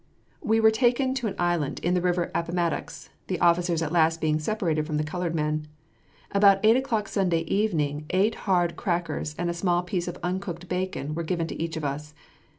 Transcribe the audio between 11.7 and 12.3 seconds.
of us.